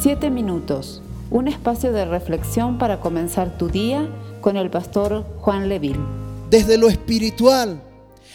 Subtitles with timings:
[0.00, 4.08] Siete minutos, un espacio de reflexión para comenzar tu día
[4.40, 5.98] con el pastor Juan Leville.
[6.48, 7.82] Desde lo espiritual,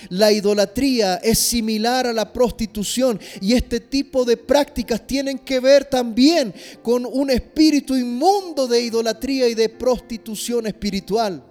[0.10, 5.86] la idolatría es similar a la prostitución y este tipo de prácticas tienen que ver
[5.86, 11.42] también con un espíritu inmundo de idolatría y de prostitución espiritual.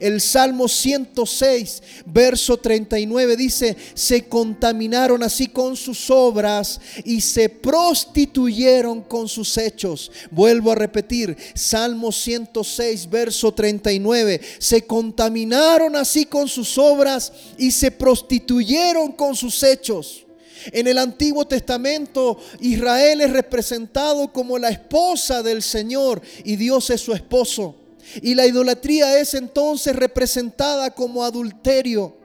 [0.00, 9.02] El Salmo 106, verso 39 dice, se contaminaron así con sus obras y se prostituyeron
[9.02, 10.10] con sus hechos.
[10.30, 17.90] Vuelvo a repetir, Salmo 106, verso 39, se contaminaron así con sus obras y se
[17.90, 20.26] prostituyeron con sus hechos.
[20.72, 27.00] En el Antiguo Testamento Israel es representado como la esposa del Señor y Dios es
[27.00, 27.85] su esposo.
[28.22, 32.16] Y la idolatría es entonces representada como adulterio.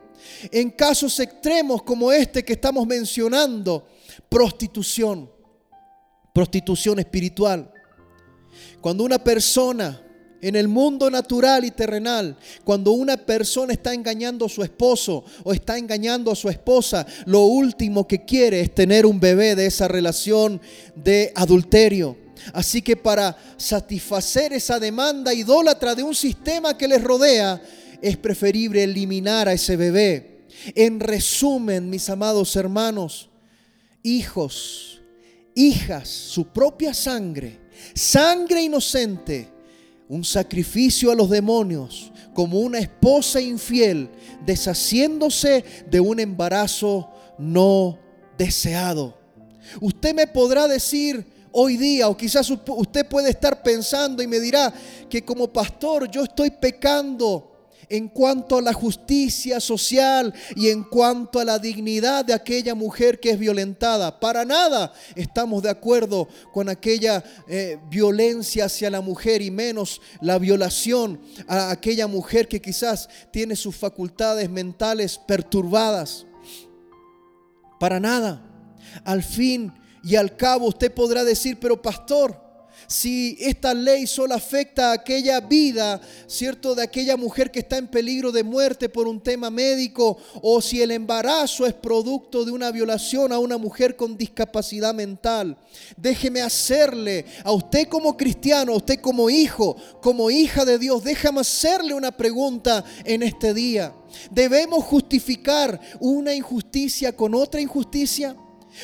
[0.52, 3.88] En casos extremos como este que estamos mencionando,
[4.30, 5.30] prostitución,
[6.34, 7.71] prostitución espiritual.
[8.82, 10.01] Cuando una persona
[10.41, 15.54] en el mundo natural y terrenal, cuando una persona está engañando a su esposo o
[15.54, 19.88] está engañando a su esposa, lo último que quiere es tener un bebé de esa
[19.88, 20.60] relación
[20.95, 22.18] de adulterio.
[22.53, 27.61] Así que para satisfacer esa demanda idólatra de un sistema que les rodea,
[28.01, 30.45] es preferible eliminar a ese bebé.
[30.75, 33.29] En resumen, mis amados hermanos,
[34.03, 35.01] hijos,
[35.55, 37.59] hijas, su propia sangre,
[37.93, 39.49] sangre inocente,
[40.09, 44.09] un sacrificio a los demonios, como una esposa infiel,
[44.45, 47.98] deshaciéndose de un embarazo no
[48.37, 49.17] deseado.
[49.79, 54.74] Usted me podrá decir, hoy día, o quizás usted puede estar pensando y me dirá
[55.10, 57.52] que como pastor yo estoy pecando
[57.91, 63.20] en cuanto a la justicia social y en cuanto a la dignidad de aquella mujer
[63.20, 64.18] que es violentada.
[64.18, 70.40] Para nada estamos de acuerdo con aquella eh, violencia hacia la mujer y menos la
[70.40, 71.19] violación
[71.50, 76.25] a aquella mujer que quizás tiene sus facultades mentales perturbadas.
[77.78, 78.47] Para nada.
[79.03, 79.73] Al fin
[80.03, 82.51] y al cabo usted podrá decir, pero pastor,
[82.88, 86.75] si esta ley solo afecta a aquella vida, ¿cierto?
[86.75, 90.81] De aquella mujer que está en peligro de muerte por un tema médico, o si
[90.81, 95.57] el embarazo es producto de una violación a una mujer con discapacidad mental.
[95.95, 101.41] Déjeme hacerle a usted como cristiano, a usted como hijo, como hija de Dios, déjame
[101.41, 103.94] hacerle una pregunta en este día.
[104.29, 108.35] ¿Debemos justificar una injusticia con otra injusticia?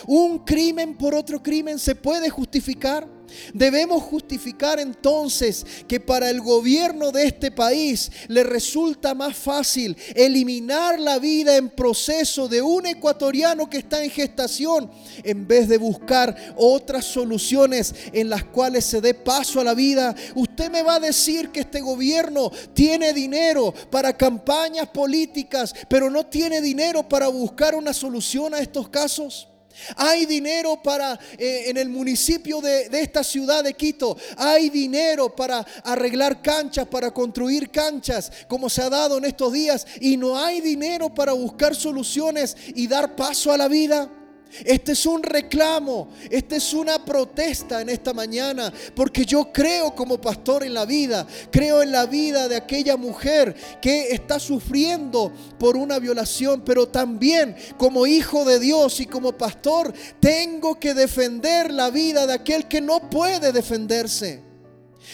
[0.06, 3.18] ¿Un crimen por otro crimen se puede justificar?
[3.54, 11.00] Debemos justificar entonces que para el gobierno de este país le resulta más fácil eliminar
[11.00, 14.90] la vida en proceso de un ecuatoriano que está en gestación
[15.24, 20.16] en vez de buscar otras soluciones en las cuales se dé paso a la vida.
[20.36, 26.26] Usted me va a decir que este gobierno tiene dinero para campañas políticas, pero no
[26.26, 29.48] tiene dinero para buscar una solución a estos casos.
[29.96, 34.18] Hay dinero para eh, en el municipio de, de, esta ciudad de Quito.
[34.38, 39.86] Hay dinero para arreglar canchas, para construir canchas, como se ha dado en estos días.
[40.00, 44.17] Y no hay dinero para buscar soluciones y dar paso a la vida.
[44.66, 50.20] Este es un reclamo, esta es una protesta en esta mañana, porque yo creo como
[50.20, 55.78] pastor en la vida, creo en la vida de aquella mujer que está sufriendo por
[55.78, 61.90] una violación, pero también como hijo de Dios y como pastor tengo que defender la
[61.90, 64.47] vida de aquel que no puede defenderse.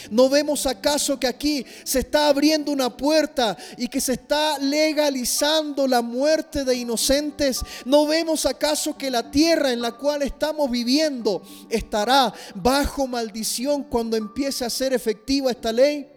[0.09, 5.88] ¿No vemos acaso que aquí se está abriendo una puerta y que se está legalizando
[5.88, 7.62] la muerte de inocentes?
[7.86, 14.18] ¿No vemos acaso que la tierra en la cual estamos viviendo estará bajo maldición cuando
[14.18, 16.10] empiece a ser efectiva esta ley?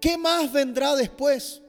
[0.00, 1.62] ¿Qué más vendrá después?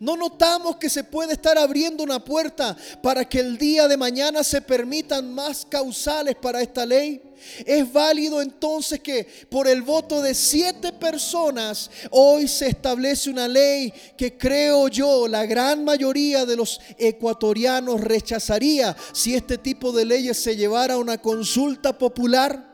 [0.00, 4.44] No notamos que se puede estar abriendo una puerta para que el día de mañana
[4.44, 7.22] se permitan más causales para esta ley.
[7.64, 13.92] Es válido entonces que por el voto de siete personas hoy se establece una ley
[14.16, 20.36] que creo yo la gran mayoría de los ecuatorianos rechazaría si este tipo de leyes
[20.36, 22.67] se llevara a una consulta popular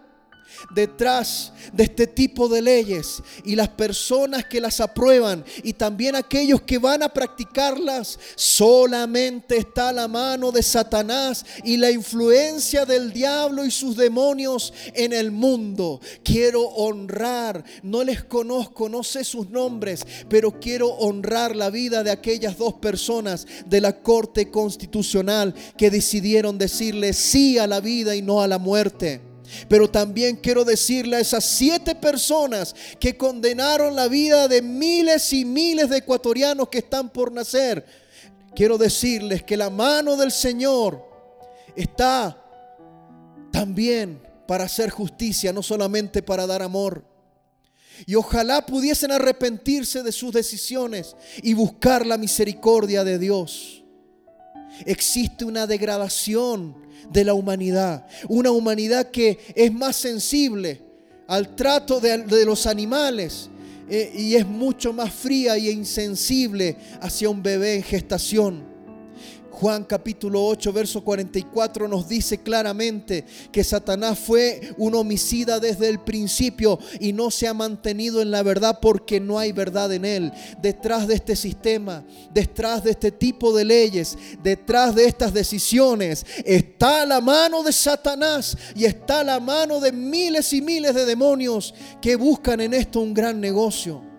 [0.75, 6.63] detrás de este tipo de leyes y las personas que las aprueban y también aquellos
[6.63, 13.65] que van a practicarlas, solamente está la mano de Satanás y la influencia del diablo
[13.65, 16.01] y sus demonios en el mundo.
[16.23, 22.11] Quiero honrar, no les conozco, no sé sus nombres, pero quiero honrar la vida de
[22.11, 28.23] aquellas dos personas de la Corte Constitucional que decidieron decirle sí a la vida y
[28.23, 29.34] no a la muerte.
[29.69, 35.45] Pero también quiero decirle a esas siete personas que condenaron la vida de miles y
[35.45, 37.85] miles de ecuatorianos que están por nacer,
[38.55, 41.05] quiero decirles que la mano del Señor
[41.77, 42.41] está
[43.53, 47.05] también para hacer justicia, no solamente para dar amor.
[48.07, 53.84] Y ojalá pudiesen arrepentirse de sus decisiones y buscar la misericordia de Dios.
[54.87, 56.75] Existe una degradación
[57.11, 60.83] de la humanidad, una humanidad que es más sensible
[61.27, 63.49] al trato de, los animales
[63.89, 68.74] eh, y es mucho más fría e insensible hacia un bebé en gestación.
[69.55, 76.01] Juan capítulo 8, verso 44 nos dice claramente que Satanás fue un homicida desde el
[76.01, 80.33] principio y no se ha mantenido en la verdad porque no hay verdad en él.
[80.61, 87.07] Detrás de este sistema, detrás de este tipo de leyes, detrás de estas decisiones, está
[87.07, 92.17] la mano de Satanás y está la mano de miles y miles de demonios que
[92.17, 94.14] buscan en esto un gran negocio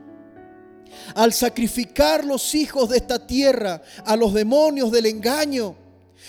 [1.13, 5.75] al sacrificar los hijos de esta tierra a los demonios del engaño,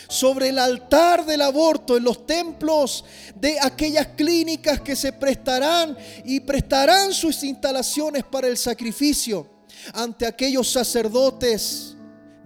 [0.08, 3.05] sobre el altar del aborto, en los templos
[3.35, 9.49] de aquellas clínicas que se prestarán y prestarán sus instalaciones para el sacrificio
[9.93, 11.97] ante aquellos sacerdotes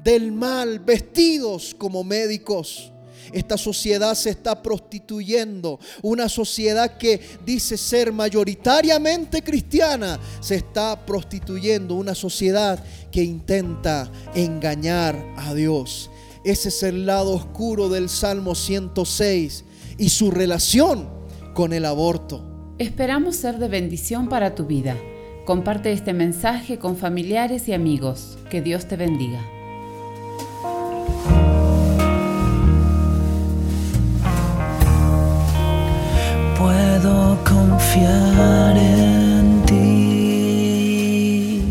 [0.03, 2.93] del mal vestidos como médicos
[3.32, 5.79] esta sociedad se está prostituyendo.
[6.03, 11.94] Una sociedad que dice ser mayoritariamente cristiana se está prostituyendo.
[11.94, 16.11] Una sociedad que intenta engañar a Dios.
[16.44, 19.65] Ese es el lado oscuro del Salmo 106
[19.99, 21.09] y su relación
[21.55, 22.75] con el aborto.
[22.79, 24.97] Esperamos ser de bendición para tu vida.
[25.44, 28.38] Comparte este mensaje con familiares y amigos.
[28.49, 29.60] Que Dios te bendiga.
[37.00, 41.62] Puedo confiar en ti.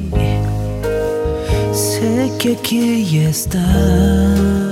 [1.74, 4.69] Sé que aquí estás.